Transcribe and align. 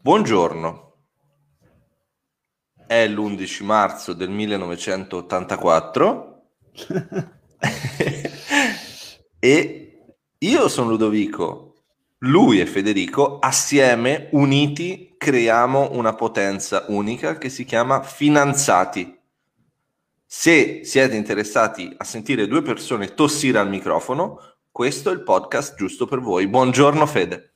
Buongiorno. 0.00 0.92
È 2.86 3.04
l'11 3.08 3.64
marzo 3.64 4.12
del 4.12 4.30
1984 4.30 6.42
e 9.40 10.14
io 10.38 10.68
sono 10.68 10.90
Ludovico, 10.90 11.74
lui 12.18 12.60
è 12.60 12.64
Federico, 12.64 13.40
assieme, 13.40 14.28
uniti, 14.32 15.16
creiamo 15.18 15.90
una 15.90 16.14
potenza 16.14 16.84
unica 16.88 17.36
che 17.36 17.48
si 17.48 17.64
chiama 17.64 18.04
Finanzati. 18.04 19.18
Se 20.24 20.82
siete 20.84 21.16
interessati 21.16 21.92
a 21.96 22.04
sentire 22.04 22.46
due 22.46 22.62
persone 22.62 23.14
tossire 23.14 23.58
al 23.58 23.68
microfono, 23.68 24.38
questo 24.70 25.10
è 25.10 25.12
il 25.12 25.24
podcast 25.24 25.74
giusto 25.74 26.06
per 26.06 26.20
voi. 26.20 26.46
Buongiorno 26.46 27.04
Fede. 27.04 27.54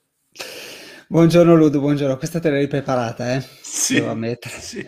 Buongiorno 1.12 1.54
Ludo, 1.54 1.78
buongiorno. 1.78 2.16
Questa 2.16 2.40
te 2.40 2.48
l'hai 2.48 2.68
preparata, 2.68 3.34
eh? 3.34 3.44
Sì, 3.60 3.96
Devo 3.96 4.12
ammettere. 4.12 4.58
Sì. 4.58 4.82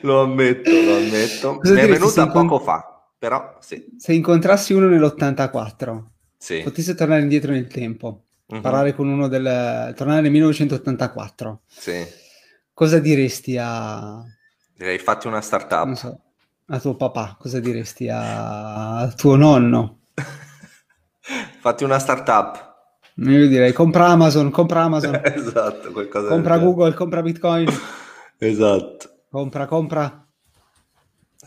lo 0.00 0.22
ammetto, 0.22 0.70
lo 0.70 0.96
ammetto. 0.96 1.58
Cosa 1.58 1.74
Mi 1.74 1.80
è 1.80 1.86
venuta 1.86 2.22
incont- 2.22 2.32
poco 2.32 2.64
fa, 2.64 3.04
però 3.18 3.58
sì. 3.60 3.88
Se 3.98 4.14
incontrassi 4.14 4.72
uno 4.72 4.88
nell'84, 4.88 6.02
sì. 6.38 6.62
potessi 6.62 6.94
tornare 6.94 7.20
indietro 7.20 7.52
nel 7.52 7.66
tempo, 7.66 8.22
uh-huh. 8.46 8.62
parlare 8.62 8.94
con 8.94 9.08
uno 9.08 9.28
del... 9.28 9.92
tornare 9.94 10.22
nel 10.22 10.30
1984, 10.30 11.60
sì. 11.66 12.02
cosa 12.72 12.98
diresti 12.98 13.58
a... 13.60 14.24
Direi 14.74 14.96
fatti 14.96 15.26
una 15.26 15.42
startup. 15.42 15.84
Non 15.84 15.96
so, 15.96 16.20
a 16.68 16.80
tuo 16.80 16.96
papà, 16.96 17.36
cosa 17.38 17.60
diresti 17.60 18.08
a, 18.08 19.00
a 19.00 19.08
tuo 19.08 19.36
nonno? 19.36 19.98
fatti 21.60 21.84
una 21.84 21.98
startup. 21.98 22.75
Io 23.18 23.48
direi 23.48 23.72
compra 23.72 24.08
Amazon, 24.12 24.50
compra 24.50 24.82
Amazon. 24.82 25.20
esatto, 25.24 25.90
Compra 26.28 26.58
Google, 26.58 26.94
compra 26.94 27.22
Bitcoin. 27.22 27.68
esatto. 28.38 29.10
Compra, 29.30 29.66
compra. 29.66 30.26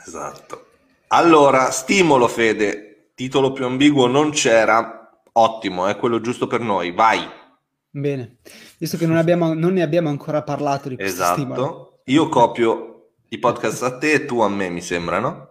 Esatto. 0.05 0.65
Allora, 1.09 1.71
stimolo 1.71 2.27
Fede, 2.27 3.11
titolo 3.15 3.51
più 3.51 3.65
ambiguo 3.65 4.07
non 4.07 4.31
c'era, 4.31 5.11
ottimo, 5.31 5.87
è 5.87 5.97
quello 5.97 6.21
giusto 6.21 6.47
per 6.47 6.61
noi, 6.61 6.91
vai. 6.91 7.19
Bene, 7.91 8.37
visto 8.77 8.97
che 8.97 9.07
non, 9.07 9.17
abbiamo, 9.17 9.53
non 9.53 9.73
ne 9.73 9.81
abbiamo 9.81 10.09
ancora 10.09 10.43
parlato 10.43 10.89
di 10.89 10.95
questo 10.95 11.21
esatto. 11.21 11.39
stimolo. 11.39 12.01
Io 12.05 12.29
copio 12.29 13.11
i 13.29 13.37
podcast 13.39 13.83
a 13.83 13.97
te 13.97 14.13
e 14.13 14.25
tu 14.25 14.39
a 14.41 14.49
me, 14.49 14.69
mi 14.69 14.81
sembra, 14.81 15.19
no? 15.19 15.49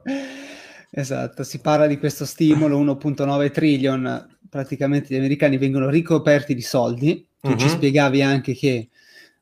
Esatto, 0.90 1.42
si 1.42 1.60
parla 1.60 1.86
di 1.86 1.98
questo 1.98 2.24
stimolo 2.24 2.80
1.9 2.82 3.50
trillion 3.50 4.37
praticamente 4.48 5.14
gli 5.14 5.18
americani 5.18 5.58
vengono 5.58 5.88
ricoperti 5.88 6.54
di 6.54 6.62
soldi. 6.62 7.26
Tu 7.40 7.50
uh-huh. 7.50 7.56
ci 7.56 7.66
mhm. 7.66 7.72
spiegavi 7.72 8.22
anche 8.22 8.54
che 8.54 8.88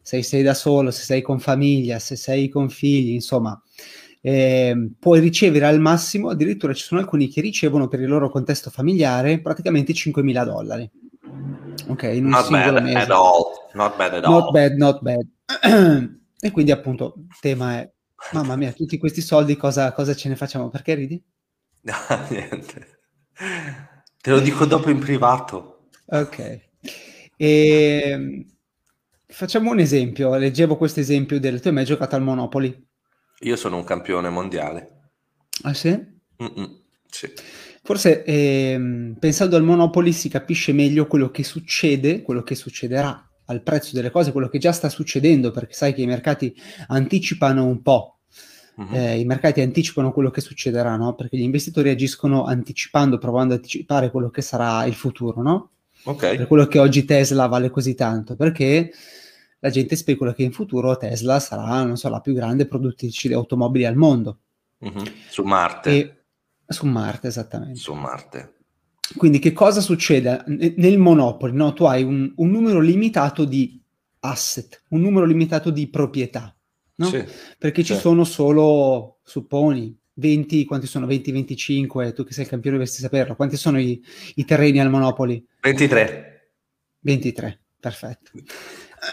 se 0.00 0.22
sei 0.22 0.42
da 0.42 0.54
solo, 0.54 0.90
se 0.90 1.02
sei 1.02 1.22
con 1.22 1.40
famiglia, 1.40 1.98
se 1.98 2.14
sei 2.16 2.48
con 2.48 2.68
figli, 2.68 3.12
insomma, 3.12 3.60
eh, 4.20 4.90
puoi 4.98 5.20
ricevere 5.20 5.66
al 5.66 5.80
massimo, 5.80 6.30
addirittura 6.30 6.72
ci 6.74 6.84
sono 6.84 7.00
alcuni 7.00 7.28
che 7.28 7.40
ricevono 7.40 7.88
per 7.88 8.00
il 8.00 8.08
loro 8.08 8.30
contesto 8.30 8.70
familiare 8.70 9.40
praticamente 9.40 9.92
5.000 9.92 10.44
dollari. 10.44 10.90
Ok, 11.88 12.02
in 12.04 12.24
un 12.24 12.30
not 12.30 12.44
singolo 12.46 12.72
bad 12.72 12.82
mese. 12.82 12.98
At 12.98 13.10
all. 13.10 13.42
Not 13.74 13.96
bad 13.96 14.14
at 14.14 14.24
all. 14.24 14.32
Not 14.32 14.50
bad, 14.52 14.76
not 14.76 15.00
bad. 15.02 15.26
e 16.40 16.50
quindi 16.50 16.70
appunto 16.70 17.14
il 17.16 17.38
tema 17.40 17.78
è, 17.78 17.90
mamma 18.32 18.56
mia, 18.56 18.72
tutti 18.72 18.98
questi 18.98 19.20
soldi 19.20 19.56
cosa, 19.56 19.92
cosa 19.92 20.14
ce 20.14 20.28
ne 20.28 20.36
facciamo? 20.36 20.68
Perché 20.68 20.94
ridi? 20.94 21.22
No, 21.82 21.94
niente. 22.30 22.98
Te 24.26 24.32
lo 24.32 24.40
dico 24.40 24.64
dopo 24.64 24.90
in 24.90 24.98
privato. 24.98 25.82
Ok. 26.06 26.38
E... 26.40 26.60
Ehm, 27.36 28.44
facciamo 29.24 29.70
un 29.70 29.78
esempio. 29.78 30.34
Leggevo 30.34 30.76
questo 30.76 30.98
esempio 30.98 31.38
del... 31.38 31.60
Tu 31.60 31.68
hai 31.68 31.74
mai 31.74 31.84
giocato 31.84 32.16
al 32.16 32.22
Monopoli? 32.22 32.86
Io 33.42 33.54
sono 33.54 33.76
un 33.76 33.84
campione 33.84 34.28
mondiale. 34.28 35.10
Ah 35.62 35.74
sì? 35.74 35.96
Sì. 37.08 37.32
Forse 37.84 38.24
ehm, 38.24 39.14
pensando 39.20 39.54
al 39.54 39.62
Monopoli 39.62 40.10
si 40.10 40.28
capisce 40.28 40.72
meglio 40.72 41.06
quello 41.06 41.30
che 41.30 41.44
succede, 41.44 42.22
quello 42.22 42.42
che 42.42 42.56
succederà 42.56 43.30
al 43.44 43.62
prezzo 43.62 43.94
delle 43.94 44.10
cose, 44.10 44.32
quello 44.32 44.48
che 44.48 44.58
già 44.58 44.72
sta 44.72 44.88
succedendo, 44.88 45.52
perché 45.52 45.72
sai 45.72 45.94
che 45.94 46.02
i 46.02 46.06
mercati 46.06 46.52
anticipano 46.88 47.64
un 47.64 47.80
po' 47.80 48.15
Uh-huh. 48.76 48.94
Eh, 48.94 49.20
I 49.20 49.24
mercati 49.24 49.62
anticipano 49.62 50.12
quello 50.12 50.30
che 50.30 50.42
succederà, 50.42 50.96
no? 50.96 51.14
Perché 51.14 51.36
gli 51.38 51.42
investitori 51.42 51.88
agiscono 51.88 52.44
anticipando, 52.44 53.16
provando 53.16 53.54
a 53.54 53.56
anticipare 53.56 54.10
quello 54.10 54.28
che 54.28 54.42
sarà 54.42 54.84
il 54.84 54.94
futuro, 54.94 55.40
no? 55.40 55.70
Ok. 56.04 56.36
Per 56.36 56.46
quello 56.46 56.66
che 56.66 56.78
oggi 56.78 57.04
Tesla 57.04 57.46
vale 57.46 57.70
così 57.70 57.94
tanto, 57.94 58.36
perché 58.36 58.92
la 59.60 59.70
gente 59.70 59.96
specula 59.96 60.34
che 60.34 60.42
in 60.42 60.52
futuro 60.52 60.96
Tesla 60.98 61.40
sarà, 61.40 61.82
non 61.84 61.96
so, 61.96 62.10
la 62.10 62.20
più 62.20 62.34
grande 62.34 62.66
produttrice 62.66 63.28
di 63.28 63.34
automobili 63.34 63.86
al 63.86 63.96
mondo. 63.96 64.40
Uh-huh. 64.78 65.02
Su 65.30 65.42
Marte. 65.44 65.90
E, 65.90 66.24
su 66.66 66.86
Marte, 66.86 67.28
esattamente. 67.28 67.78
Su 67.78 67.94
Marte. 67.94 68.52
Quindi 69.16 69.38
che 69.38 69.52
cosa 69.52 69.80
succede? 69.80 70.44
Nel 70.46 70.98
Monopoli, 70.98 71.54
no? 71.54 71.72
Tu 71.72 71.84
hai 71.84 72.02
un, 72.02 72.30
un 72.36 72.50
numero 72.50 72.80
limitato 72.80 73.44
di 73.44 73.80
asset, 74.20 74.82
un 74.90 75.00
numero 75.00 75.24
limitato 75.24 75.70
di 75.70 75.88
proprietà 75.88 76.55
no? 76.96 77.08
Sì, 77.08 77.24
Perché 77.58 77.82
ci 77.82 77.94
sono 77.94 78.24
solo, 78.24 79.18
supponi, 79.22 79.96
20, 80.14 80.64
quanti 80.64 80.86
sono? 80.86 81.06
20, 81.06 81.32
25, 81.32 82.12
tu 82.12 82.24
che 82.24 82.32
sei 82.32 82.44
il 82.44 82.50
campione 82.50 82.76
dovresti 82.76 83.00
saperlo. 83.00 83.36
Quanti 83.36 83.56
sono 83.56 83.78
i, 83.78 84.02
i 84.36 84.44
terreni 84.44 84.80
al 84.80 84.90
Monopoli? 84.90 85.44
23. 85.60 86.50
23, 87.00 87.60
perfetto. 87.78 88.30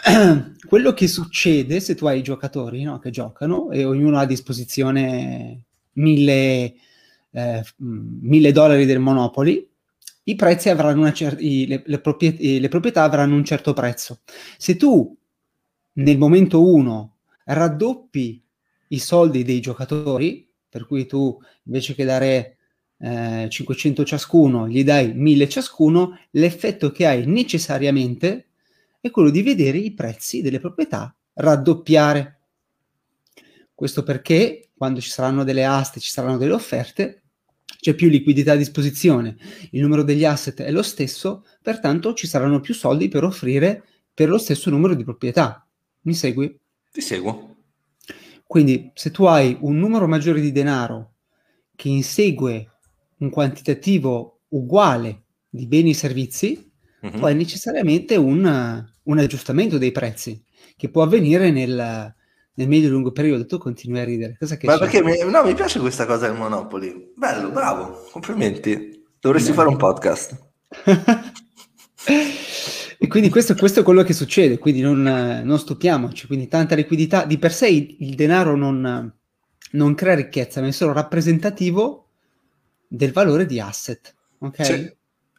Quello 0.66 0.92
che 0.94 1.06
succede 1.06 1.80
se 1.80 1.94
tu 1.94 2.06
hai 2.06 2.20
i 2.20 2.22
giocatori 2.22 2.82
no, 2.82 2.98
che 2.98 3.10
giocano 3.10 3.70
e 3.70 3.84
ognuno 3.84 4.18
ha 4.18 4.22
a 4.22 4.26
disposizione 4.26 5.64
mille, 5.92 6.74
eh, 7.30 7.62
mille 7.76 8.52
dollari 8.52 8.86
del 8.86 8.98
Monopoli, 8.98 9.68
i 10.26 10.34
prezzi 10.36 10.70
avranno 10.70 11.00
una 11.00 11.12
cer- 11.12 11.40
i, 11.40 11.66
le, 11.66 11.82
le, 11.84 12.00
proprietà, 12.00 12.38
le 12.40 12.68
proprietà 12.68 13.02
avranno 13.02 13.34
un 13.36 13.44
certo 13.44 13.74
prezzo. 13.74 14.20
Se 14.56 14.76
tu 14.76 15.14
nel 15.92 16.18
momento 16.18 16.66
1 16.66 17.13
raddoppi 17.44 18.42
i 18.88 18.98
soldi 18.98 19.42
dei 19.42 19.60
giocatori, 19.60 20.48
per 20.68 20.86
cui 20.86 21.06
tu 21.06 21.38
invece 21.64 21.94
che 21.94 22.04
dare 22.04 22.56
eh, 22.98 23.46
500 23.48 24.04
ciascuno, 24.04 24.68
gli 24.68 24.84
dai 24.84 25.12
1000 25.14 25.48
ciascuno, 25.48 26.18
l'effetto 26.30 26.90
che 26.90 27.06
hai 27.06 27.26
necessariamente 27.26 28.48
è 29.00 29.10
quello 29.10 29.30
di 29.30 29.42
vedere 29.42 29.78
i 29.78 29.92
prezzi 29.92 30.42
delle 30.42 30.60
proprietà 30.60 31.14
raddoppiare. 31.34 32.38
Questo 33.74 34.02
perché 34.02 34.70
quando 34.76 35.00
ci 35.00 35.10
saranno 35.10 35.44
delle 35.44 35.64
aste, 35.64 36.00
ci 36.00 36.10
saranno 36.10 36.38
delle 36.38 36.52
offerte, 36.52 37.22
c'è 37.80 37.94
più 37.94 38.08
liquidità 38.08 38.52
a 38.52 38.56
disposizione, 38.56 39.36
il 39.72 39.82
numero 39.82 40.02
degli 40.02 40.24
asset 40.24 40.62
è 40.62 40.70
lo 40.70 40.82
stesso, 40.82 41.44
pertanto 41.60 42.14
ci 42.14 42.26
saranno 42.26 42.60
più 42.60 42.72
soldi 42.72 43.08
per 43.08 43.24
offrire 43.24 43.84
per 44.14 44.28
lo 44.28 44.38
stesso 44.38 44.70
numero 44.70 44.94
di 44.94 45.04
proprietà. 45.04 45.66
Mi 46.02 46.14
segui? 46.14 46.58
Ti 46.94 47.00
seguo. 47.00 47.56
Quindi 48.46 48.92
se 48.94 49.10
tu 49.10 49.24
hai 49.24 49.58
un 49.62 49.76
numero 49.78 50.06
maggiore 50.06 50.40
di 50.40 50.52
denaro 50.52 51.14
che 51.74 51.88
insegue 51.88 52.70
un 53.18 53.30
quantitativo 53.30 54.42
uguale 54.50 55.24
di 55.48 55.66
beni 55.66 55.90
e 55.90 55.94
servizi, 55.94 56.70
mm-hmm. 57.04 57.24
hai 57.24 57.34
necessariamente 57.34 58.14
un, 58.14 58.86
un, 59.02 59.18
aggiustamento 59.18 59.76
dei 59.76 59.90
prezzi 59.90 60.40
che 60.76 60.88
può 60.88 61.02
avvenire 61.02 61.50
nel, 61.50 62.14
nel 62.54 62.68
medio 62.68 62.86
e 62.86 62.92
lungo 62.92 63.10
periodo. 63.10 63.44
Tu 63.44 63.58
continui 63.58 63.98
a 63.98 64.04
ridere. 64.04 64.36
Cosa 64.38 64.56
che 64.56 64.66
Ma 64.66 64.74
c'è? 64.74 64.78
perché 64.78 65.02
mi, 65.02 65.18
no, 65.28 65.42
mi 65.42 65.54
piace 65.54 65.80
questa 65.80 66.06
cosa 66.06 66.28
del 66.28 66.36
Monopoli. 66.36 67.12
Bello, 67.16 67.50
bravo, 67.50 68.06
complimenti. 68.12 69.04
Dovresti 69.18 69.50
Beh. 69.50 69.56
fare 69.56 69.68
un 69.68 69.76
podcast. 69.78 70.52
E 72.98 73.06
quindi 73.06 73.28
questo, 73.28 73.54
questo, 73.54 73.80
è 73.80 73.82
quello 73.82 74.02
che 74.02 74.12
succede, 74.12 74.58
quindi 74.58 74.80
non, 74.80 75.02
non, 75.02 75.58
stupiamoci, 75.58 76.26
quindi 76.26 76.48
tanta 76.48 76.74
liquidità, 76.74 77.24
di 77.24 77.38
per 77.38 77.52
sé 77.52 77.68
il, 77.68 77.96
il 78.00 78.14
denaro 78.14 78.56
non, 78.56 79.12
non, 79.72 79.94
crea 79.94 80.14
ricchezza, 80.14 80.60
ma 80.60 80.68
è 80.68 80.70
solo 80.72 80.92
rappresentativo 80.92 82.08
del 82.88 83.12
valore 83.12 83.46
di 83.46 83.60
asset. 83.60 84.14
Okay? 84.38 84.66
Sì. 84.66 84.96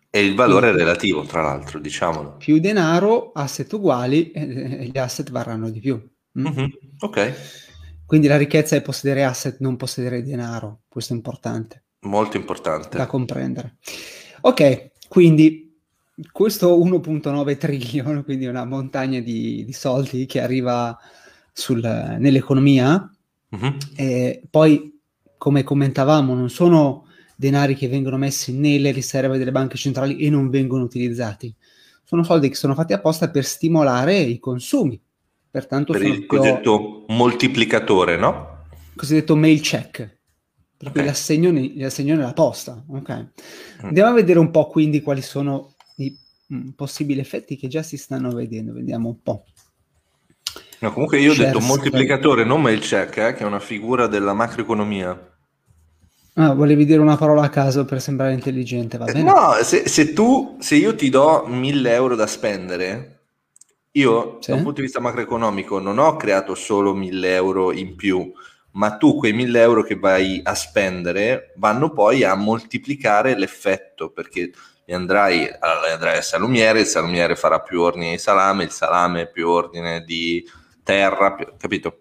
E 0.09 0.25
il 0.25 0.35
valore 0.35 0.67
quindi, 0.67 0.83
relativo, 0.83 1.23
tra 1.23 1.41
l'altro, 1.41 1.79
diciamolo. 1.79 2.37
Più 2.37 2.59
denaro, 2.59 3.31
asset 3.33 3.71
uguali, 3.73 4.31
eh, 4.31 4.89
gli 4.91 4.97
asset 4.97 5.29
varranno 5.29 5.69
di 5.69 5.79
più. 5.79 5.95
Mm? 6.39 6.47
Mm-hmm. 6.47 6.65
Ok. 6.99 7.33
Quindi 8.05 8.27
la 8.27 8.37
ricchezza 8.37 8.75
è 8.75 8.81
possedere 8.81 9.23
asset, 9.23 9.57
non 9.59 9.77
possedere 9.77 10.23
denaro, 10.23 10.81
questo 10.87 11.13
è 11.13 11.15
importante. 11.15 11.85
Molto 12.01 12.37
importante. 12.37 12.97
Da 12.97 13.07
comprendere. 13.07 13.77
Ok, 14.41 14.91
quindi 15.07 15.64
questo 16.31 16.77
1.9 16.77 17.57
trillion, 17.57 18.23
quindi 18.23 18.45
una 18.45 18.65
montagna 18.65 19.19
di, 19.19 19.63
di 19.65 19.73
soldi 19.73 20.25
che 20.25 20.41
arriva 20.41 20.97
sul, 21.51 21.81
nell'economia, 22.19 23.09
uh-huh. 23.49 23.77
e 23.95 24.41
poi 24.49 24.99
come 25.37 25.63
commentavamo 25.63 26.33
non 26.33 26.49
sono 26.49 27.05
denari 27.35 27.75
che 27.75 27.87
vengono 27.87 28.17
messi 28.17 28.53
nelle 28.53 28.91
riserve 28.91 29.37
delle 29.37 29.51
banche 29.51 29.77
centrali 29.77 30.17
e 30.17 30.29
non 30.29 30.49
vengono 30.49 30.83
utilizzati, 30.83 31.53
sono 32.03 32.23
soldi 32.23 32.49
che 32.49 32.55
sono 32.55 32.73
fatti 32.73 32.93
apposta 32.93 33.29
per 33.29 33.43
stimolare 33.43 34.17
i 34.17 34.39
consumi, 34.39 34.99
Pertanto 35.55 35.93
per 35.93 36.01
il 36.01 36.25
cosiddetto 36.25 37.05
moltiplicatore, 37.07 38.17
no? 38.17 38.63
Cosiddetto 38.93 39.37
mail 39.37 39.61
check, 39.61 39.99
per 40.75 40.89
okay. 40.89 40.91
cui 40.91 41.05
l'assegno, 41.05 41.49
l'assegno 41.77 42.13
nella 42.13 42.33
posta. 42.33 42.83
Okay. 42.85 43.21
Mm. 43.21 43.85
Andiamo 43.85 44.09
a 44.09 44.13
vedere 44.13 44.39
un 44.39 44.51
po' 44.51 44.67
quindi 44.67 45.01
quali 45.01 45.21
sono 45.21 45.74
i 45.95 46.17
mm, 46.53 46.69
possibili 46.69 47.19
effetti 47.19 47.55
che 47.55 47.67
già 47.67 47.83
si 47.83 47.97
stanno 47.97 48.31
vedendo, 48.31 48.73
vediamo 48.73 49.09
un 49.09 49.21
po'. 49.21 49.45
No, 50.79 50.91
comunque 50.91 51.19
io 51.19 51.31
ho 51.31 51.35
detto 51.35 51.59
moltiplicatore, 51.59 52.43
non 52.43 52.61
mail 52.61 52.79
check, 52.79 53.17
eh, 53.17 53.33
che 53.33 53.43
è 53.43 53.45
una 53.45 53.59
figura 53.59 54.07
della 54.07 54.33
macroeconomia. 54.33 55.33
Ah, 56.37 56.53
volevi 56.53 56.85
dire 56.85 56.99
una 56.99 57.15
parola 57.15 57.43
a 57.43 57.49
caso 57.49 57.85
per 57.85 58.01
sembrare 58.01 58.33
intelligente, 58.33 58.97
va 58.97 59.05
bene? 59.05 59.23
No, 59.23 59.53
se, 59.61 59.87
se 59.87 60.11
tu, 60.11 60.57
se 60.59 60.75
io 60.75 60.93
ti 60.93 61.09
do 61.09 61.45
1000 61.47 61.93
euro 61.93 62.15
da 62.15 62.27
spendere, 62.27 63.19
io 63.91 64.37
sì? 64.41 64.51
da 64.51 64.57
un 64.57 64.63
punto 64.63 64.79
di 64.79 64.85
vista 64.85 64.99
macroeconomico 64.99 65.79
non 65.79 65.97
ho 65.97 66.17
creato 66.17 66.53
solo 66.53 66.93
1000 66.93 67.33
euro 67.33 67.71
in 67.71 67.95
più, 67.95 68.29
ma 68.71 68.97
tu 68.97 69.15
quei 69.15 69.31
1000 69.31 69.61
euro 69.61 69.83
che 69.83 69.95
vai 69.95 70.41
a 70.43 70.53
spendere 70.53 71.53
vanno 71.55 71.91
poi 71.91 72.25
a 72.25 72.35
moltiplicare 72.35 73.37
l'effetto, 73.37 74.09
perché 74.09 74.51
li 74.85 74.93
andrai, 74.93 75.49
allora, 75.59 75.93
andrai 75.93 76.17
al 76.17 76.23
salumiere, 76.23 76.81
il 76.81 76.85
salumiere 76.85 77.35
farà 77.35 77.59
più 77.59 77.81
ordine 77.81 78.11
di 78.11 78.17
salame, 78.17 78.63
il 78.63 78.71
salame 78.71 79.27
più 79.27 79.49
ordine 79.49 80.03
di 80.03 80.43
terra, 80.83 81.33
più, 81.33 81.47
capito? 81.57 81.99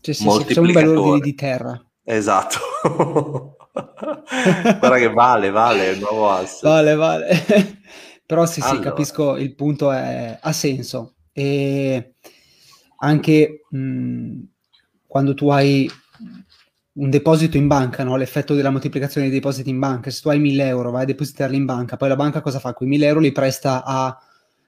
Cioè, 0.00 0.14
sì, 0.14 0.28
sì, 0.48 0.58
un 0.58 0.72
bel 0.72 0.96
ordine 0.96 1.20
di 1.20 1.34
terra. 1.34 1.82
Esatto. 2.02 2.58
Guarda 3.72 4.98
che 4.98 5.10
vale, 5.10 5.50
vale 5.50 5.90
il 5.90 5.98
nuovo 5.98 6.30
asset. 6.30 6.62
Vale, 6.62 6.94
vale. 6.94 7.28
Però 8.26 8.46
sì, 8.46 8.60
allora. 8.60 8.76
sì, 8.76 8.82
capisco, 8.82 9.36
il 9.36 9.54
punto 9.54 9.90
è, 9.90 10.38
ha 10.40 10.52
senso. 10.52 11.14
E 11.32 12.14
anche 12.98 13.60
mh, 13.68 14.40
quando 15.06 15.34
tu 15.34 15.48
hai 15.48 15.90
un 16.96 17.10
deposito 17.10 17.56
in 17.56 17.66
banca, 17.66 18.04
no? 18.04 18.16
l'effetto 18.16 18.54
della 18.54 18.70
moltiplicazione 18.70 19.28
dei 19.28 19.36
depositi 19.36 19.70
in 19.70 19.78
banca, 19.78 20.10
se 20.10 20.20
tu 20.20 20.28
hai 20.28 20.38
1000 20.38 20.66
euro, 20.66 20.90
vai 20.90 21.02
a 21.02 21.06
depositarli 21.06 21.56
in 21.56 21.64
banca, 21.64 21.96
poi 21.96 22.08
la 22.08 22.16
banca 22.16 22.40
cosa 22.40 22.58
fa? 22.58 22.72
Quei 22.72 22.88
1000 22.88 23.06
euro 23.06 23.20
li 23.20 23.32
presta 23.32 23.82
a 23.84 24.16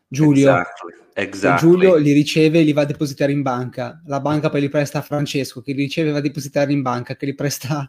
Giulio. 0.08 0.50
Exactly. 0.50 1.04
Exactly. 1.18 1.66
Giulio 1.66 1.96
li 1.96 2.12
riceve 2.12 2.60
e 2.60 2.62
li 2.62 2.74
va 2.74 2.82
a 2.82 2.84
depositare 2.84 3.32
in 3.32 3.40
banca. 3.40 4.02
La 4.04 4.20
banca 4.20 4.50
poi 4.50 4.60
li 4.60 4.68
presta 4.68 4.98
a 4.98 5.02
Francesco, 5.02 5.62
che 5.62 5.72
li 5.72 5.82
riceve 5.84 6.10
e 6.10 6.12
va 6.12 6.18
a 6.18 6.20
depositare 6.20 6.72
in 6.72 6.82
banca, 6.82 7.16
che 7.16 7.24
li 7.24 7.34
presta 7.34 7.88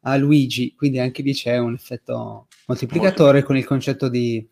a 0.00 0.16
Luigi. 0.16 0.74
Quindi 0.74 0.98
anche 0.98 1.20
lì 1.20 1.34
c'è 1.34 1.58
un 1.58 1.74
effetto 1.74 2.46
moltiplicatore 2.66 3.32
Molto. 3.32 3.46
con 3.46 3.56
il 3.58 3.66
concetto 3.66 4.08
di 4.08 4.48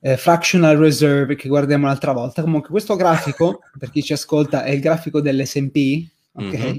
eh, 0.00 0.16
fractional 0.16 0.78
reserve 0.78 1.36
che 1.36 1.48
guardiamo 1.48 1.86
l'altra 1.86 2.10
volta. 2.10 2.42
Comunque 2.42 2.70
questo 2.70 2.96
grafico, 2.96 3.60
per 3.78 3.90
chi 3.90 4.02
ci 4.02 4.12
ascolta, 4.12 4.64
è 4.64 4.70
il 4.70 4.80
grafico 4.80 5.20
dell'S&P, 5.20 6.08
ok? 6.32 6.58
Mm-hmm. 6.58 6.78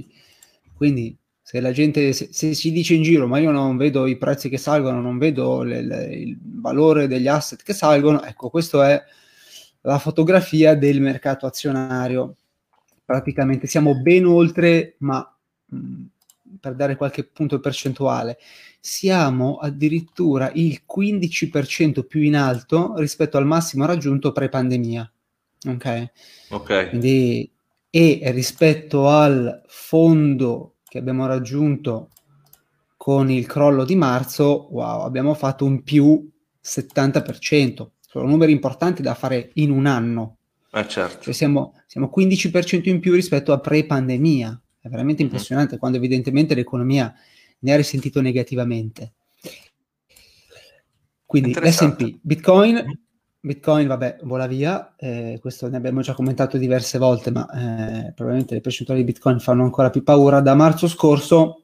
Quindi 0.75 1.17
se 1.49 1.61
la 1.61 1.71
gente, 1.71 2.13
se, 2.13 2.29
se, 2.31 2.53
si 2.53 2.71
dice 2.71 2.93
in 2.93 3.01
giro, 3.01 3.25
ma 3.25 3.39
io 3.39 3.49
non 3.49 3.75
vedo 3.75 4.05
i 4.05 4.17
prezzi 4.17 4.49
che 4.49 4.59
salgono, 4.59 5.01
non 5.01 5.17
vedo 5.17 5.63
le, 5.63 5.81
le, 5.81 6.03
il 6.13 6.37
valore 6.39 7.07
degli 7.07 7.27
asset 7.27 7.63
che 7.63 7.73
salgono, 7.73 8.21
ecco, 8.21 8.51
questo 8.51 8.83
è 8.83 9.03
la 9.81 9.97
fotografia 9.97 10.75
del 10.75 11.01
mercato 11.01 11.47
azionario. 11.47 12.35
Praticamente 13.03 13.65
siamo 13.65 13.99
ben 13.99 14.27
oltre, 14.27 14.93
ma 14.99 15.27
mh, 15.65 15.75
mm, 15.75 16.05
per 16.59 16.75
dare 16.75 16.95
qualche 16.95 17.23
punto 17.23 17.59
percentuale, 17.59 18.37
siamo 18.79 19.57
addirittura 19.57 20.51
il 20.53 20.83
15% 20.87 22.03
più 22.03 22.21
in 22.21 22.35
alto 22.35 22.93
rispetto 22.97 23.37
al 23.37 23.47
massimo 23.47 23.87
raggiunto 23.87 24.31
pre-pandemia. 24.31 25.11
Ok? 25.67 26.11
Ok. 26.49 26.89
Quindi, 26.89 27.51
e 27.89 28.21
rispetto 28.25 29.09
al 29.09 29.63
fondo 29.65 30.75
che 30.89 30.97
abbiamo 30.97 31.25
raggiunto 31.27 32.09
con 32.97 33.31
il 33.31 33.45
crollo 33.45 33.85
di 33.85 33.95
marzo, 33.95 34.67
wow, 34.71 35.03
abbiamo 35.03 35.33
fatto 35.33 35.63
un 35.63 35.83
più 35.83 36.29
70% 36.61 37.87
sono 38.11 38.25
numeri 38.25 38.51
importanti 38.51 39.03
da 39.03 39.13
fare 39.13 39.51
in 39.55 39.69
un 39.69 39.85
anno. 39.85 40.37
Eh 40.71 40.87
certo. 40.87 41.25
Cioè 41.25 41.33
siamo, 41.33 41.79
siamo 41.85 42.11
15% 42.15 42.89
in 42.89 42.99
più 42.99 43.13
rispetto 43.13 43.53
a 43.53 43.59
pre-pandemia. 43.59 44.61
È 44.79 44.89
veramente 44.89 45.21
mm-hmm. 45.21 45.31
impressionante 45.31 45.77
quando 45.77 45.97
evidentemente 45.97 46.55
l'economia 46.55 47.13
ne 47.59 47.71
ha 47.71 47.75
risentito 47.75 48.19
negativamente. 48.19 49.13
Quindi 51.23 51.53
l'S&P, 51.53 52.17
Bitcoin, 52.19 52.73
mm-hmm. 52.73 52.91
Bitcoin 53.41 53.87
vabbè 53.87 54.17
vola 54.23 54.47
via, 54.47 54.95
eh, 54.97 55.37
questo 55.39 55.69
ne 55.69 55.77
abbiamo 55.77 56.01
già 56.01 56.13
commentato 56.13 56.57
diverse 56.57 56.97
volte, 56.97 57.31
ma 57.31 57.47
eh, 57.49 58.11
probabilmente 58.13 58.53
le 58.53 58.61
percentuali 58.61 58.99
di 58.99 59.11
Bitcoin 59.11 59.39
fanno 59.39 59.63
ancora 59.63 59.89
più 59.89 60.03
paura. 60.03 60.41
Da 60.41 60.55
marzo 60.55 60.87
scorso 60.87 61.63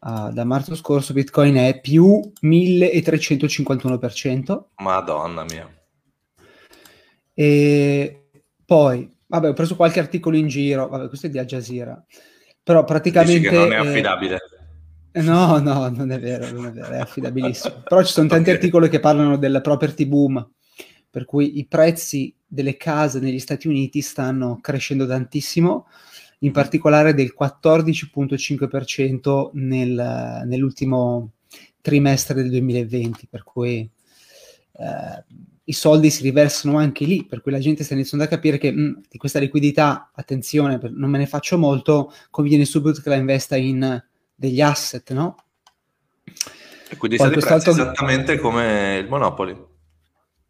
Uh, 0.00 0.30
da 0.30 0.44
marzo 0.44 0.76
scorso 0.76 1.12
Bitcoin 1.12 1.56
è 1.56 1.80
più 1.80 2.20
1351%. 2.40 4.62
Madonna 4.76 5.42
mia. 5.42 5.68
E 7.34 8.28
poi, 8.64 9.12
vabbè, 9.26 9.48
ho 9.48 9.52
preso 9.54 9.74
qualche 9.74 9.98
articolo 9.98 10.36
in 10.36 10.46
giro, 10.46 10.86
vabbè, 10.86 11.08
questo 11.08 11.26
è 11.26 11.30
di 11.30 11.38
Al 11.38 11.46
Jazeera, 11.46 12.00
però 12.62 12.84
praticamente... 12.84 13.40
Dici 13.40 13.50
che 13.50 13.56
non 13.56 13.72
è 13.72 13.76
affidabile. 13.76 14.36
Eh, 14.36 14.57
no, 15.12 15.58
no, 15.58 15.88
non 15.88 16.10
è 16.10 16.20
vero, 16.20 16.50
non 16.50 16.66
è 16.66 16.70
vero, 16.70 16.88
è 16.88 16.98
affidabilissimo. 16.98 17.82
però 17.88 18.02
ci 18.02 18.12
sono 18.12 18.28
tanti 18.28 18.50
okay. 18.50 18.54
articoli 18.54 18.88
che 18.88 19.00
parlano 19.00 19.36
del 19.36 19.60
property 19.62 20.06
boom, 20.06 20.50
per 21.10 21.24
cui 21.24 21.58
i 21.58 21.66
prezzi 21.66 22.34
delle 22.46 22.76
case 22.76 23.20
negli 23.20 23.38
Stati 23.38 23.68
Uniti 23.68 24.00
stanno 24.00 24.58
crescendo 24.60 25.06
tantissimo 25.06 25.86
in 26.40 26.52
particolare 26.52 27.14
del 27.14 27.34
14.5% 27.38 29.50
nel, 29.54 30.42
nell'ultimo 30.46 31.32
trimestre 31.80 32.34
del 32.34 32.50
2020, 32.50 33.26
per 33.28 33.42
cui 33.42 33.78
eh, 33.80 35.24
i 35.64 35.72
soldi 35.72 36.10
si 36.10 36.22
riversano 36.22 36.78
anche 36.78 37.04
lì, 37.04 37.26
per 37.26 37.42
cui 37.42 37.52
la 37.52 37.58
gente 37.58 37.84
sta 37.84 37.94
iniziando 37.94 38.24
a 38.24 38.28
capire 38.28 38.58
che 38.58 38.70
mh, 38.70 38.80
mm, 38.80 38.92
di 39.08 39.18
questa 39.18 39.38
liquidità, 39.38 40.10
attenzione, 40.14 40.78
per, 40.78 40.92
non 40.92 41.10
me 41.10 41.18
ne 41.18 41.26
faccio 41.26 41.58
molto, 41.58 42.12
conviene 42.30 42.64
subito 42.64 43.00
che 43.00 43.08
la 43.08 43.16
investa 43.16 43.56
in 43.56 44.02
degli 44.38 44.60
asset, 44.60 45.12
no? 45.12 45.36
E 46.90 46.96
quindi 46.96 47.16
Poi 47.16 47.26
siete 47.26 47.44
prezzi 47.44 47.70
esattamente 47.70 48.38
come 48.38 48.98
il 48.98 49.08
Monopoli. 49.08 49.66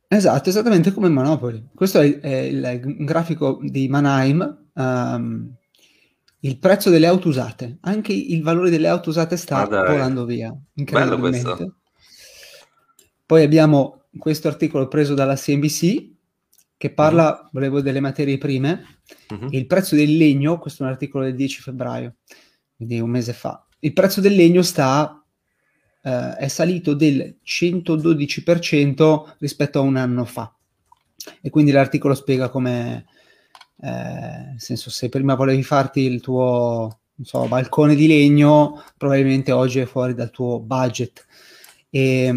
Esatto, 0.06 0.50
esattamente 0.50 0.92
come 0.92 1.06
il 1.06 1.14
Monopoli. 1.14 1.68
Questo 1.74 2.00
è, 2.00 2.20
è 2.20 2.36
il, 2.36 2.96
grafico 2.98 3.58
di 3.62 3.88
Mannheim, 3.88 4.66
um, 4.74 5.54
il 6.40 6.58
prezzo 6.58 6.90
delle 6.90 7.06
auto 7.06 7.28
usate, 7.28 7.78
anche 7.80 8.12
il 8.12 8.42
valore 8.42 8.68
delle 8.68 8.88
auto 8.88 9.08
usate 9.08 9.36
sta 9.38 9.64
volando 9.66 10.26
via, 10.26 10.54
incredibilmente. 10.74 11.72
Poi 13.24 13.42
abbiamo 13.42 14.04
questo 14.18 14.48
articolo 14.48 14.86
preso 14.86 15.14
dalla 15.14 15.34
CNBC 15.34 16.16
che 16.76 16.90
parla, 16.90 17.42
mm. 17.42 17.46
volevo, 17.52 17.80
delle 17.80 18.00
materie 18.00 18.38
prime. 18.38 19.00
Mm-hmm. 19.34 19.48
Il 19.50 19.66
prezzo 19.66 19.96
del 19.96 20.16
legno, 20.16 20.58
questo 20.58 20.82
è 20.82 20.86
un 20.86 20.92
articolo 20.92 21.24
del 21.24 21.34
10 21.34 21.60
febbraio, 21.62 22.16
quindi 22.76 23.00
un 23.00 23.10
mese 23.10 23.32
fa. 23.32 23.66
Il 23.80 23.92
prezzo 23.92 24.20
del 24.20 24.34
legno 24.34 24.62
sta, 24.62 25.22
eh, 26.02 26.36
è 26.36 26.48
salito 26.48 26.94
del 26.94 27.36
112% 27.44 29.34
rispetto 29.38 29.78
a 29.78 29.82
un 29.82 29.96
anno 29.96 30.24
fa. 30.24 30.52
E 31.40 31.50
quindi 31.50 31.70
l'articolo 31.70 32.14
spiega 32.14 32.48
come 32.48 33.06
eh, 33.80 33.88
nel 33.88 34.60
senso, 34.60 34.90
se 34.90 35.08
prima 35.08 35.34
volevi 35.34 35.62
farti 35.62 36.00
il 36.00 36.20
tuo 36.20 37.00
so, 37.22 37.46
balcone 37.46 37.94
di 37.94 38.06
legno, 38.06 38.82
probabilmente 38.96 39.52
oggi 39.52 39.78
è 39.80 39.86
fuori 39.86 40.14
dal 40.14 40.30
tuo 40.30 40.60
budget. 40.60 41.26
E, 41.90 42.34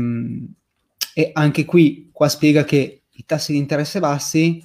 e 1.13 1.29
anche 1.33 1.65
qui, 1.65 2.09
qua 2.11 2.29
spiega 2.29 2.63
che 2.63 3.03
i 3.09 3.25
tassi 3.25 3.51
di 3.53 3.57
interesse 3.57 3.99
bassi, 3.99 4.63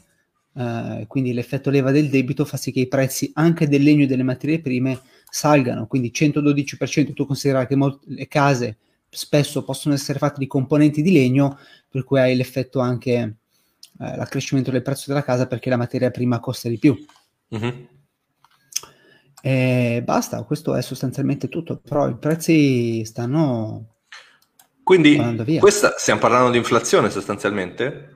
eh, 0.54 1.04
quindi 1.06 1.32
l'effetto 1.32 1.70
leva 1.70 1.90
del 1.90 2.08
debito, 2.08 2.44
fa 2.44 2.56
sì 2.56 2.72
che 2.72 2.80
i 2.80 2.88
prezzi 2.88 3.30
anche 3.34 3.68
del 3.68 3.82
legno 3.82 4.04
e 4.04 4.06
delle 4.06 4.22
materie 4.22 4.60
prime 4.60 5.00
salgano, 5.28 5.86
quindi 5.86 6.10
112%, 6.14 7.12
tu 7.12 7.26
considera 7.26 7.66
che 7.66 7.76
mol- 7.76 7.98
le 8.04 8.28
case 8.28 8.78
spesso 9.08 9.64
possono 9.64 9.94
essere 9.94 10.18
fatte 10.18 10.38
di 10.38 10.46
componenti 10.46 11.02
di 11.02 11.12
legno, 11.12 11.58
per 11.88 12.04
cui 12.04 12.20
hai 12.20 12.36
l'effetto 12.36 12.80
anche 12.80 13.12
eh, 13.98 14.16
l'accrescimento 14.16 14.70
del 14.70 14.82
prezzo 14.82 15.04
della 15.08 15.22
casa 15.22 15.46
perché 15.46 15.70
la 15.70 15.76
materia 15.76 16.10
prima 16.10 16.40
costa 16.40 16.68
di 16.68 16.78
più. 16.78 16.96
Mm-hmm. 17.54 17.84
E 19.42 20.02
basta, 20.04 20.42
questo 20.42 20.74
è 20.74 20.82
sostanzialmente 20.82 21.48
tutto, 21.48 21.78
però 21.78 22.08
i 22.08 22.16
prezzi 22.16 23.04
stanno... 23.04 23.94
Quindi 24.82 25.16
questa, 25.58 25.94
stiamo 25.96 26.20
parlando 26.20 26.50
di 26.50 26.58
inflazione 26.58 27.10
sostanzialmente? 27.10 28.15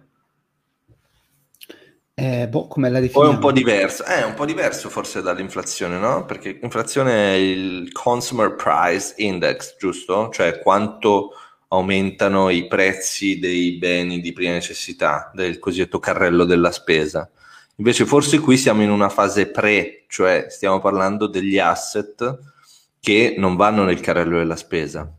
Eh, 2.23 2.49
boh, 2.49 2.67
come 2.67 2.91
la 2.91 3.01
definiamo? 3.01 3.31
O 3.31 3.33
è 3.33 3.35
un 3.35 3.41
po' 3.41 3.51
diverso? 3.51 4.05
È 4.05 4.23
un 4.23 4.35
po' 4.35 4.45
diverso 4.45 4.91
forse 4.91 5.23
dall'inflazione, 5.23 5.97
no? 5.97 6.27
Perché 6.27 6.59
l'inflazione 6.61 7.33
è 7.33 7.37
il 7.37 7.93
Consumer 7.93 8.57
Price 8.57 9.15
Index, 9.17 9.79
giusto? 9.79 10.29
Cioè 10.31 10.59
quanto 10.59 11.31
aumentano 11.69 12.51
i 12.51 12.67
prezzi 12.67 13.39
dei 13.39 13.79
beni 13.79 14.21
di 14.21 14.35
prima 14.35 14.53
necessità, 14.53 15.31
del 15.33 15.59
cosiddetto 15.59 15.99
carrello 15.99 16.45
della 16.45 16.73
spesa. 16.73 17.27
Invece 17.77 18.05
forse 18.05 18.39
qui 18.39 18.59
siamo 18.59 18.83
in 18.83 18.91
una 18.91 19.09
fase 19.09 19.47
pre, 19.47 20.05
cioè 20.07 20.45
stiamo 20.51 20.79
parlando 20.79 21.27
degli 21.27 21.59
asset 21.59 22.39
che 23.01 23.35
non 23.39 23.57
vanno 23.57 23.85
nel 23.85 24.01
carrello 24.01 24.37
della 24.37 24.57
spesa 24.57 25.11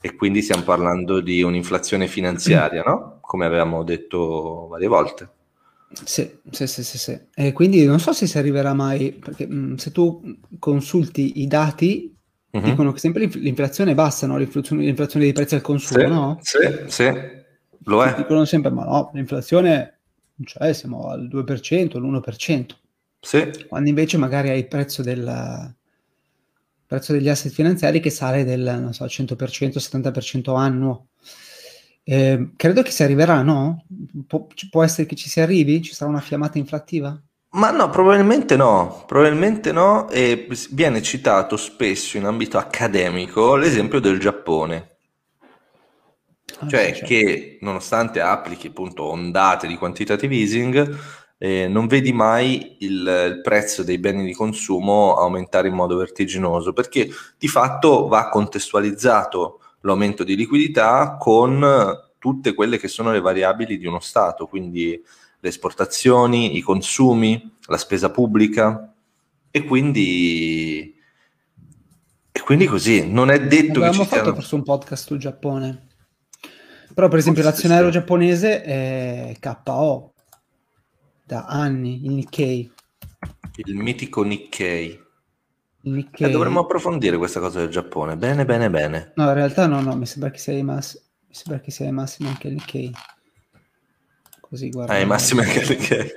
e 0.00 0.14
quindi 0.14 0.40
stiamo 0.40 0.62
parlando 0.62 1.20
di 1.20 1.42
un'inflazione 1.42 2.06
finanziaria, 2.06 2.82
no? 2.82 3.18
Come 3.20 3.44
avevamo 3.44 3.84
detto 3.84 4.68
varie 4.68 4.88
volte. 4.88 5.28
Sì, 6.04 6.38
sì, 6.50 6.66
sì, 6.66 6.82
sì, 6.82 6.98
sì. 6.98 7.20
E 7.34 7.52
quindi 7.52 7.84
non 7.84 8.00
so 8.00 8.12
se 8.12 8.26
si 8.26 8.38
arriverà 8.38 8.74
mai, 8.74 9.12
perché 9.12 9.46
mh, 9.46 9.54
mm, 9.54 9.74
se 9.74 9.92
tu 9.92 10.38
consulti 10.58 11.40
i 11.42 11.46
dati, 11.46 12.14
uh-huh. 12.50 12.60
dicono 12.60 12.92
che 12.92 12.98
sempre 12.98 13.26
l'inflazione 13.26 13.92
è 13.92 13.94
bassa, 13.94 14.26
no? 14.26 14.36
l'inflazione, 14.36 14.82
l'inflazione 14.82 15.24
dei 15.24 15.34
prezzi 15.34 15.54
al 15.54 15.60
consumo, 15.60 16.00
sì, 16.00 16.08
no? 16.08 16.38
Sì, 16.40 16.58
sì, 16.86 17.12
lo 17.84 18.04
è. 18.04 18.14
Dicono 18.16 18.44
sempre, 18.44 18.70
ma 18.70 18.84
no, 18.84 19.10
l'inflazione, 19.14 19.98
cioè 20.44 20.72
siamo 20.72 21.08
al 21.08 21.28
2%, 21.28 21.98
l'1%. 21.98 22.66
Sì. 23.20 23.50
Quando 23.68 23.88
invece 23.88 24.18
magari 24.18 24.50
hai 24.50 24.58
il 24.58 24.68
prezzo 24.68 25.02
del 25.02 25.74
prezzo 26.86 27.12
degli 27.12 27.28
asset 27.28 27.50
finanziari 27.50 27.98
che 28.00 28.10
sale 28.10 28.44
del 28.44 28.78
non 28.80 28.92
so, 28.92 29.04
100%, 29.04 29.78
70% 29.78 30.56
annuo. 30.56 31.06
Eh, 32.04 32.50
credo 32.56 32.82
che 32.82 32.90
si 32.90 33.02
arriverà, 33.02 33.42
no? 33.42 33.84
Pu- 34.26 34.46
può 34.70 34.84
essere 34.84 35.06
che 35.06 35.16
ci 35.16 35.28
si 35.28 35.40
arrivi? 35.40 35.82
Ci 35.82 35.94
sarà 35.94 36.10
una 36.10 36.20
fiammata 36.20 36.58
inflattiva? 36.58 37.18
Ma 37.54 37.70
no, 37.70 37.88
probabilmente 37.88 38.56
no, 38.56 39.04
probabilmente 39.06 39.72
no, 39.72 40.08
e 40.10 40.48
viene 40.70 41.00
citato 41.02 41.56
spesso 41.56 42.16
in 42.16 42.24
ambito 42.24 42.58
accademico 42.58 43.54
l'esempio 43.54 44.00
del 44.00 44.18
Giappone. 44.18 44.96
Ah, 46.58 46.68
cioè 46.68 46.86
sì, 46.86 46.92
certo. 46.92 47.06
che 47.06 47.58
nonostante 47.60 48.20
applichi 48.20 48.68
appunto 48.68 49.04
ondate 49.04 49.66
di 49.66 49.76
quantitative 49.76 50.34
easing, 50.34 50.98
eh, 51.38 51.68
non 51.68 51.86
vedi 51.86 52.12
mai 52.12 52.76
il, 52.80 52.92
il, 52.92 53.40
prezzo 53.40 53.82
dei 53.82 53.98
beni 53.98 54.24
di 54.24 54.34
consumo 54.34 55.16
aumentare 55.16 55.68
in 55.68 55.74
modo 55.74 55.96
vertiginoso, 55.96 56.72
perché 56.72 57.08
di 57.38 57.48
fatto 57.48 58.08
va 58.08 58.28
contestualizzato 58.28 59.60
l'aumento 59.84 60.24
di 60.24 60.36
liquidità 60.36 61.16
con 61.18 61.64
tutte 62.18 62.54
quelle 62.54 62.78
che 62.78 62.88
sono 62.88 63.12
le 63.12 63.20
variabili 63.20 63.78
di 63.78 63.86
uno 63.86 64.00
Stato, 64.00 64.46
quindi 64.46 65.00
le 65.38 65.48
esportazioni, 65.48 66.56
i 66.56 66.60
consumi, 66.60 67.56
la 67.66 67.76
spesa 67.76 68.10
pubblica 68.10 68.94
e 69.50 69.64
quindi, 69.64 70.94
e 72.32 72.40
quindi 72.40 72.66
così, 72.66 73.10
non 73.10 73.30
è 73.30 73.46
detto 73.46 73.78
Abbiamo 73.80 73.90
che 73.90 73.92
ci 73.92 74.04
fatto 74.04 74.22
siano... 74.22 74.34
forse 74.34 74.54
un 74.54 74.62
podcast 74.62 75.06
sul 75.06 75.18
Giappone, 75.18 75.88
però 76.94 77.08
per 77.08 77.18
esempio 77.18 77.42
forse 77.42 77.56
l'azionario 77.56 77.92
sì. 77.92 77.98
giapponese 77.98 78.62
è 78.62 79.36
KO 79.38 80.14
da 81.26 81.44
anni, 81.44 82.06
il 82.06 82.12
Nikkei. 82.12 82.72
Il 83.56 83.74
mitico 83.76 84.22
Nikkei. 84.22 85.03
Nikkei. 85.84 86.28
Eh, 86.28 86.30
dovremmo 86.30 86.60
approfondire 86.60 87.16
questa 87.18 87.40
cosa 87.40 87.60
del 87.60 87.68
Giappone. 87.68 88.16
Bene, 88.16 88.44
bene, 88.44 88.70
bene. 88.70 89.12
No, 89.16 89.28
in 89.28 89.34
realtà 89.34 89.66
no, 89.66 89.80
no, 89.80 89.96
mi 89.96 90.06
sembra 90.06 90.30
che 90.30 90.38
sia 90.38 90.52
ai 90.54 90.62
massimi, 90.62 91.02
mi 91.28 91.34
sembra 91.34 91.60
che 91.60 91.70
sia 91.70 91.86
ai 91.86 91.92
massimi 91.92 92.28
anche 92.28 92.48
il 92.48 92.54
Nikkei. 92.54 92.92
Così 94.40 94.70
guarda. 94.70 94.92
Ah, 94.92 94.96
ai 94.96 95.06
massimi 95.06 95.42
anche 95.42 95.58
il 95.60 95.68
Nikkei. 95.68 96.12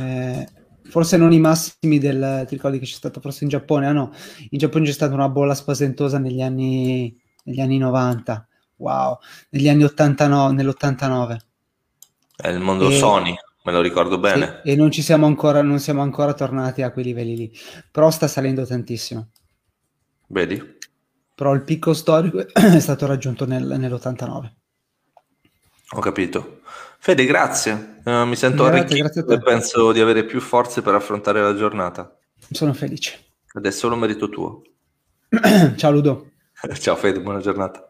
Eh, 0.00 0.48
forse 0.84 1.16
non 1.16 1.32
i 1.32 1.38
massimi 1.38 1.98
del... 1.98 2.44
Ti 2.46 2.54
ricordi 2.54 2.78
che 2.78 2.86
c'è 2.86 2.94
stato 2.94 3.20
forse 3.20 3.44
in 3.44 3.50
Giappone? 3.50 3.86
Ah 3.86 3.92
no, 3.92 4.12
in 4.50 4.58
Giappone 4.58 4.86
c'è 4.86 4.92
stata 4.92 5.12
una 5.14 5.28
bolla 5.28 5.54
spaventosa 5.54 6.18
negli 6.18 6.40
anni, 6.40 7.14
negli 7.44 7.60
anni 7.60 7.78
90. 7.78 8.48
Wow, 8.76 9.18
negli 9.50 9.68
anni 9.68 9.84
89, 9.84 10.54
nell'89. 10.54 11.36
È 12.36 12.48
il 12.48 12.60
mondo 12.60 12.88
e... 12.88 12.96
Sony 12.96 13.36
me 13.68 13.74
lo 13.74 13.82
ricordo 13.82 14.18
bene. 14.18 14.60
Sì, 14.64 14.70
e 14.70 14.76
non 14.76 14.90
ci 14.90 15.02
siamo 15.02 15.26
ancora, 15.26 15.60
non 15.62 15.78
siamo 15.78 16.00
ancora 16.00 16.32
tornati 16.32 16.80
a 16.80 16.90
quei 16.90 17.04
livelli 17.04 17.36
lì, 17.36 17.58
però 17.90 18.10
sta 18.10 18.26
salendo 18.26 18.64
tantissimo. 18.64 19.28
Vedi? 20.28 20.76
Però 21.34 21.52
il 21.52 21.62
picco 21.62 21.92
storico 21.92 22.46
è 22.50 22.80
stato 22.80 23.06
raggiunto 23.06 23.46
nel, 23.46 23.64
nell'89. 23.78 24.52
Ho 25.92 26.00
capito. 26.00 26.60
Fede, 26.98 27.26
grazie. 27.26 28.00
Uh, 28.04 28.24
mi 28.24 28.36
sento 28.36 28.64
arricchito 28.64 29.32
e 29.32 29.40
penso 29.40 29.92
di 29.92 30.00
avere 30.00 30.24
più 30.24 30.40
forze 30.40 30.82
per 30.82 30.94
affrontare 30.94 31.42
la 31.42 31.54
giornata. 31.54 32.16
Sono 32.50 32.72
felice. 32.72 33.34
Ed 33.54 33.66
è 33.66 33.70
solo 33.70 33.96
merito 33.96 34.28
tuo. 34.28 34.62
Ciao 35.76 35.90
Ludo. 35.90 36.30
Ciao 36.80 36.96
Fede, 36.96 37.20
buona 37.20 37.40
giornata. 37.40 37.87